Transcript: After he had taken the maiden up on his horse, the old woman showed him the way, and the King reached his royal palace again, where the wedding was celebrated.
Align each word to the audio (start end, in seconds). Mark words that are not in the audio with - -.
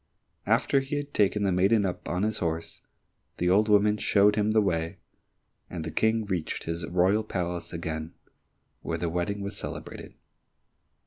After 0.47 0.79
he 0.79 0.95
had 0.95 1.13
taken 1.13 1.43
the 1.43 1.51
maiden 1.51 1.85
up 1.85 2.09
on 2.09 2.23
his 2.23 2.39
horse, 2.39 2.81
the 3.37 3.51
old 3.51 3.69
woman 3.69 3.97
showed 3.97 4.35
him 4.35 4.49
the 4.49 4.59
way, 4.59 4.97
and 5.69 5.83
the 5.83 5.91
King 5.91 6.25
reached 6.25 6.63
his 6.63 6.87
royal 6.87 7.23
palace 7.23 7.71
again, 7.71 8.15
where 8.81 8.97
the 8.97 9.09
wedding 9.09 9.41
was 9.41 9.55
celebrated. 9.55 10.15